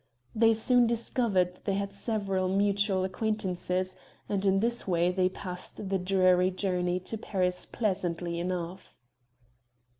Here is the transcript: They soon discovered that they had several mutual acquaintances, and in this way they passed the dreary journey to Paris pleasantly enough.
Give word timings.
They 0.33 0.53
soon 0.53 0.87
discovered 0.87 1.53
that 1.53 1.65
they 1.65 1.75
had 1.75 1.93
several 1.93 2.49
mutual 2.49 3.03
acquaintances, 3.03 3.95
and 4.27 4.43
in 4.47 4.59
this 4.59 4.87
way 4.87 5.11
they 5.11 5.29
passed 5.29 5.89
the 5.89 5.99
dreary 5.99 6.49
journey 6.49 6.99
to 7.01 7.19
Paris 7.19 7.67
pleasantly 7.67 8.39
enough. 8.39 8.95